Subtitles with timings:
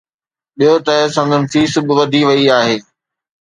[0.57, 2.77] ٻيو ته سندن فيس به وڌي وئي آهي.